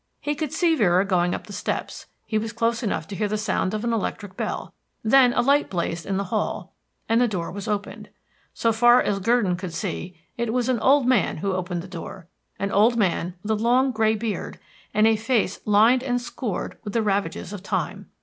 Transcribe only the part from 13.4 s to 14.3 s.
with a long, grey